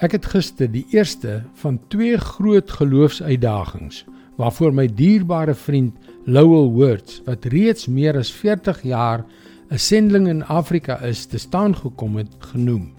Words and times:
Ek 0.00 0.14
het 0.16 0.26
gister 0.32 0.70
die 0.72 0.86
eerste 0.94 1.42
van 1.60 1.76
twee 1.92 2.16
groot 2.16 2.70
geloofsuitdagings 2.78 4.04
waarvoor 4.40 4.72
my 4.74 4.86
dierbare 4.88 5.54
vriend 5.54 5.94
Lowell 6.24 6.70
Words 6.72 7.20
wat 7.26 7.44
reeds 7.52 7.86
meer 7.86 8.16
as 8.16 8.32
40 8.32 8.82
jaar 8.82 9.24
'n 9.70 9.78
sendeling 9.78 10.28
in 10.28 10.44
Afrika 10.44 11.00
is, 11.00 11.26
te 11.26 11.38
staan 11.38 11.76
gekom 11.76 12.16
het 12.16 12.32
genoem. 12.38 12.92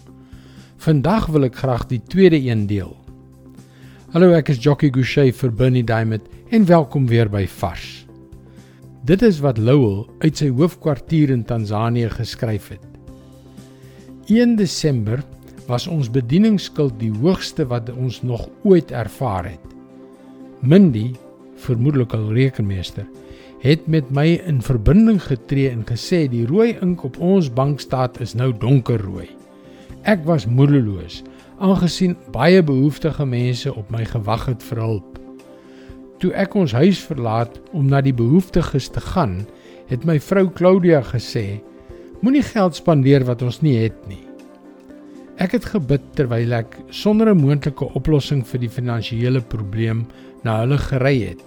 Vandag 0.77 1.25
wil 1.25 1.43
ek 1.43 1.55
graag 1.55 1.87
die 1.87 2.01
tweede 2.07 2.37
een 2.37 2.67
deel. 2.67 2.97
Hallo, 4.11 4.31
ek 4.31 4.49
is 4.49 4.63
Jockey 4.63 4.89
Gouchee 4.89 5.33
vir 5.33 5.51
Bernie 5.51 5.83
Diamond 5.83 6.21
en 6.49 6.65
welkom 6.65 7.07
weer 7.07 7.29
by 7.29 7.47
Vars. 7.47 8.05
Dit 9.05 9.21
is 9.21 9.39
wat 9.39 9.57
Lowell 9.57 10.05
uit 10.19 10.37
sy 10.37 10.49
hoofkwartier 10.49 11.29
in 11.29 11.43
Tansanië 11.43 12.09
geskryf 12.09 12.69
het. 12.69 12.85
1 14.27 14.55
Desember 14.55 15.23
was 15.67 15.87
ons 15.87 16.11
bedieningsskuld 16.11 16.95
die 16.99 17.11
hoogste 17.21 17.65
wat 17.69 17.89
ons 17.93 18.21
nog 18.23 18.47
ooit 18.63 18.91
ervaar 18.91 19.49
het. 19.51 19.75
Mindy, 20.61 21.13
vermoedelik 21.59 22.13
al 22.13 22.31
rekenmeester, 22.33 23.05
het 23.63 23.87
met 23.87 24.09
my 24.11 24.25
in 24.47 24.59
verbinding 24.61 25.21
getree 25.23 25.69
en 25.71 25.85
gesê 25.87 26.25
die 26.31 26.45
rooi 26.47 26.73
ink 26.83 27.03
op 27.07 27.19
ons 27.23 27.47
bankstaat 27.53 28.19
is 28.23 28.35
nou 28.35 28.51
donkerrooi. 28.59 29.29
Ek 30.03 30.25
was 30.27 30.47
moedeloos 30.47 31.21
aangesien 31.63 32.17
baie 32.35 32.63
behoeftige 32.65 33.25
mense 33.25 33.71
op 33.71 33.91
my 33.93 34.03
gewag 34.09 34.49
het 34.49 34.63
vir 34.67 34.81
hulp. 34.83 35.19
Toe 36.19 36.33
ek 36.39 36.55
ons 36.59 36.75
huis 36.75 36.99
verlaat 37.07 37.55
om 37.71 37.87
na 37.91 38.01
die 38.03 38.15
behoeftiges 38.15 38.89
te 38.91 39.03
gaan, 39.13 39.43
het 39.87 40.03
my 40.07 40.17
vrou 40.19 40.49
Claudia 40.51 40.99
gesê: 41.07 41.61
Moenie 42.23 42.43
geld 42.43 42.75
spandeer 42.75 43.23
wat 43.27 43.41
ons 43.43 43.61
nie 43.63 43.77
het 43.79 43.99
nie. 44.07 44.23
Ek 45.43 45.57
het 45.57 45.65
gebid 45.73 46.03
terwyl 46.15 46.53
ek 46.55 46.77
sonder 46.95 47.27
'n 47.33 47.41
moontlike 47.41 47.83
oplossing 47.99 48.45
vir 48.47 48.59
die 48.63 48.69
finansiële 48.71 49.41
probleem 49.53 50.05
na 50.45 50.61
hulle 50.61 50.77
gery 50.77 51.17
het. 51.19 51.43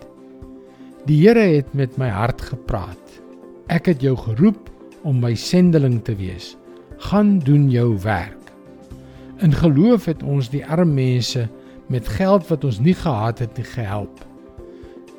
Die 1.06 1.16
Here 1.22 1.40
het 1.40 1.72
met 1.72 1.96
my 1.96 2.08
hart 2.08 2.42
gepraat. 2.42 3.22
Ek 3.68 3.86
het 3.86 4.02
jou 4.02 4.16
geroep 4.16 4.68
om 5.02 5.20
my 5.20 5.34
sendeling 5.34 6.02
te 6.04 6.14
wees. 6.14 6.56
Gaan 6.98 7.38
doen 7.38 7.70
jou 7.70 7.96
werk. 8.02 8.52
In 9.40 9.52
geloof 9.52 10.04
het 10.04 10.22
ons 10.22 10.50
die 10.50 10.66
arme 10.66 10.92
mense 10.92 11.48
met 11.88 12.08
geld 12.08 12.48
wat 12.48 12.64
ons 12.64 12.78
nie 12.78 12.94
gehad 12.94 13.38
het 13.38 13.56
nie 13.56 13.64
gehelp. 13.64 14.26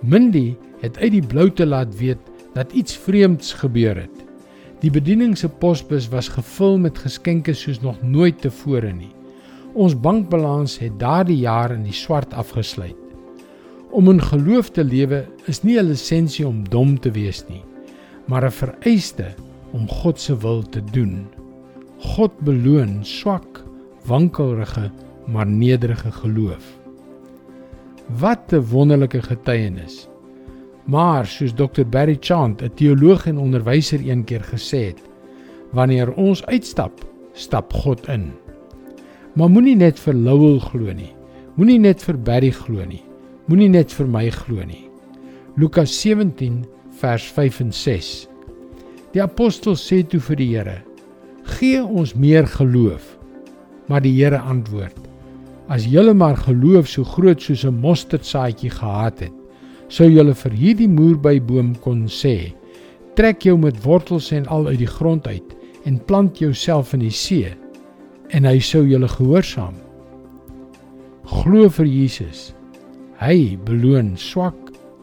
Mindy 0.02 0.56
het 0.82 0.98
uit 0.98 1.12
die 1.12 1.26
blou 1.26 1.50
te 1.50 1.66
laat 1.66 1.98
weet 1.98 2.22
dat 2.54 2.74
iets 2.74 2.98
vreemds 2.98 3.54
gebeur 3.54 3.96
het. 3.96 4.27
Die 4.78 4.92
bediening 4.94 5.34
se 5.38 5.50
posbus 5.50 6.06
was 6.14 6.28
gevul 6.30 6.78
met 6.78 7.00
geskenke 7.02 7.54
soos 7.58 7.80
nog 7.82 7.98
nooit 8.06 8.42
tevore 8.42 8.92
nie. 8.94 9.14
Ons 9.74 9.96
bankbalans 9.98 10.78
het 10.82 11.00
daardie 11.02 11.40
jaar 11.42 11.74
in 11.74 11.84
die 11.86 11.96
swart 11.96 12.34
afgesluit. 12.38 12.96
Om 13.92 14.12
in 14.12 14.22
geloof 14.22 14.70
te 14.76 14.84
lewe 14.84 15.26
is 15.48 15.64
nie 15.64 15.80
'n 15.80 15.90
lisensie 15.90 16.48
om 16.48 16.64
dom 16.70 17.00
te 17.00 17.12
wees 17.12 17.44
nie, 17.50 17.64
maar 18.28 18.46
'n 18.46 18.52
vereiste 18.52 19.34
om 19.72 19.88
God 19.88 20.20
se 20.20 20.38
wil 20.38 20.62
te 20.62 20.82
doen. 20.92 21.28
God 21.98 22.32
beloon 22.40 23.06
swak, 23.06 23.64
wankelrige, 24.06 24.92
maar 25.28 25.48
nederige 25.48 26.12
geloof. 26.12 26.78
Wat 28.20 28.54
'n 28.54 28.62
wonderlike 28.62 29.22
getuienis. 29.22 30.08
Maar 30.88 31.26
soos 31.28 31.52
Dr 31.54 31.84
Barry 31.84 32.18
Chant, 32.20 32.62
'n 32.62 32.72
teoloog 32.74 33.26
en 33.28 33.38
onderwyser 33.38 34.00
eendag 34.00 34.50
gesê 34.50 34.80
het, 34.92 35.02
wanneer 35.72 36.14
ons 36.14 36.46
uitstap, 36.46 37.06
stap 37.34 37.74
God 37.74 38.08
in. 38.08 38.32
Maar 39.36 39.50
moenie 39.50 39.76
net 39.76 40.00
vir 40.00 40.14
Lowell 40.14 40.60
glo 40.60 40.94
nie. 40.94 41.14
Moenie 41.56 41.80
net 41.80 42.04
vir 42.04 42.18
Barry 42.18 42.52
glo 42.52 42.86
nie. 42.86 43.04
Moenie 43.48 43.70
net 43.70 43.94
vir 43.94 44.08
my 44.08 44.30
glo 44.30 44.64
nie. 44.64 44.90
Lukas 45.58 46.02
17 46.02 46.66
vers 47.00 47.24
5 47.32 47.60
en 47.60 47.72
6. 47.74 48.28
Die 49.14 49.22
apostel 49.22 49.76
sê 49.76 50.04
toe 50.08 50.20
vir 50.20 50.36
die 50.36 50.48
Here: 50.56 50.82
"Gee 51.44 51.84
ons 51.84 52.16
meer 52.16 52.48
geloof." 52.48 53.18
Maar 53.88 54.02
die 54.02 54.24
Here 54.24 54.40
antwoord: 54.40 54.98
"As 55.68 55.86
julle 55.86 56.14
maar 56.14 56.38
geloof 56.38 56.88
so 56.88 57.04
groot 57.04 57.42
soos 57.42 57.66
'n 57.66 57.80
mosterdsaadjie 57.82 58.70
gehad 58.70 59.20
het, 59.20 59.34
sou 59.90 60.08
julle 60.12 60.36
vir 60.36 60.56
hierdie 60.56 60.90
moerbeiboom 60.92 61.76
kon 61.84 62.06
sê: 62.12 62.54
Trek 63.18 63.46
jou 63.48 63.58
met 63.58 63.78
wortels 63.86 64.32
en 64.36 64.48
al 64.54 64.68
uit 64.68 64.82
die 64.84 64.90
grond 64.90 65.28
uit 65.28 65.56
en 65.88 66.00
plant 66.06 66.38
jouself 66.40 66.94
in 66.94 67.06
die 67.06 67.14
see 67.14 67.54
en 68.36 68.46
hy 68.46 68.60
sou 68.60 68.84
julle 68.86 69.08
gehoorsaam. 69.08 69.76
Glo 71.28 71.70
vir 71.72 71.88
Jesus. 71.88 72.52
Hy 73.18 73.58
beloon 73.66 74.14
swak, 74.20 74.58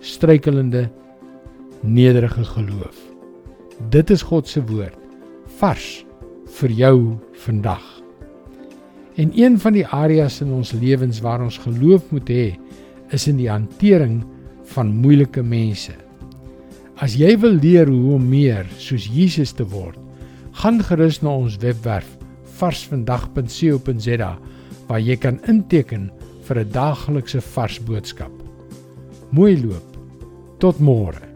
struikelende, 0.05 0.87
nederige 1.83 2.45
geloof. 2.45 2.97
Dit 3.91 4.13
is 4.15 4.23
God 4.23 4.49
se 4.49 4.63
woord 4.69 5.01
vars 5.59 6.05
vir 6.61 6.73
jou 6.73 6.97
vandag. 7.45 7.83
En 9.21 9.31
een 9.35 9.59
van 9.61 9.75
die 9.77 9.87
areas 9.87 10.41
in 10.43 10.53
ons 10.55 10.73
lewens 10.73 11.21
waar 11.23 11.43
ons 11.43 11.59
geloof 11.63 12.11
moet 12.11 12.31
hê, 12.31 12.47
is 13.15 13.27
in 13.31 13.39
die 13.39 13.51
hantering 13.51 14.23
van 14.73 14.95
moeilike 15.03 15.43
mense. 15.43 15.93
As 16.97 17.17
jy 17.19 17.35
wil 17.43 17.59
leer 17.59 17.91
hoe 17.91 18.15
om 18.15 18.29
meer 18.29 18.67
soos 18.79 19.09
Jesus 19.11 19.53
te 19.53 19.67
word, 19.67 19.99
gaan 20.63 20.79
gerus 20.83 21.21
na 21.23 21.35
ons 21.35 21.59
webwerf 21.59 22.09
varsvandag.co.za 22.61 24.33
waar 24.89 25.01
jy 25.01 25.17
kan 25.17 25.41
inteken 25.51 26.11
vir 26.47 26.61
'n 26.61 26.71
daaglikse 26.71 27.41
vars 27.41 27.79
boodskap. 27.81 28.33
Mooi 29.31 29.59
loop. 29.59 29.99
Tot 30.59 30.79
môre. 30.79 31.34